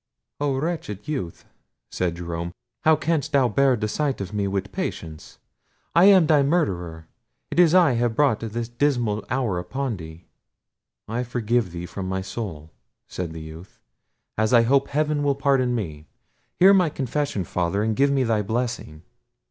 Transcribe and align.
"Oh 0.39 0.57
wretched 0.57 1.07
youth!" 1.07 1.45
said 1.91 2.15
Jerome; 2.15 2.53
"how 2.85 2.95
canst 2.95 3.33
thou 3.33 3.47
bear 3.47 3.75
the 3.75 3.87
sight 3.87 4.19
of 4.19 4.33
me 4.33 4.47
with 4.47 4.71
patience? 4.71 5.37
I 5.93 6.05
am 6.05 6.25
thy 6.25 6.41
murderer! 6.41 7.07
it 7.51 7.59
is 7.59 7.75
I 7.75 7.91
have 7.91 8.15
brought 8.15 8.39
this 8.39 8.67
dismal 8.67 9.23
hour 9.29 9.59
upon 9.59 9.97
thee!" 9.97 10.25
"I 11.07 11.21
forgive 11.21 11.69
thee 11.71 11.85
from 11.85 12.09
my 12.09 12.21
soul," 12.23 12.71
said 13.07 13.31
the 13.31 13.41
youth, 13.41 13.79
"as 14.39 14.53
I 14.53 14.63
hope 14.63 14.87
heaven 14.87 15.21
will 15.21 15.35
pardon 15.35 15.75
me. 15.75 16.07
Hear 16.57 16.73
my 16.73 16.89
confession, 16.89 17.43
Father; 17.43 17.83
and 17.83 17.95
give 17.95 18.09
me 18.09 18.23
thy 18.23 18.41
blessing." 18.41 19.03